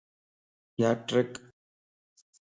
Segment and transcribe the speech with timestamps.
[0.81, 1.31] ياٽرک